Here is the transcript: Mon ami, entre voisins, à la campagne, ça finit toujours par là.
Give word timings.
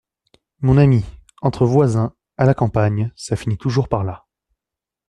Mon 0.61 0.77
ami, 0.77 1.05
entre 1.43 1.67
voisins, 1.67 2.15
à 2.37 2.45
la 2.45 2.55
campagne, 2.55 3.13
ça 3.15 3.35
finit 3.35 3.59
toujours 3.59 3.87
par 3.87 4.03
là. 4.03 4.25